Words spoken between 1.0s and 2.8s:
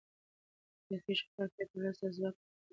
شفافیت ولس ته ځواک ورکوي